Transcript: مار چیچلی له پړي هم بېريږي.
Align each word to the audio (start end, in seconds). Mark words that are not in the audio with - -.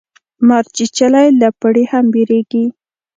مار 0.47 0.65
چیچلی 0.75 1.27
له 1.41 1.49
پړي 1.59 1.83
هم 1.91 2.05
بېريږي. 2.13 2.63